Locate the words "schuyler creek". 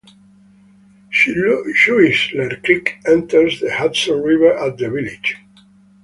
1.13-2.97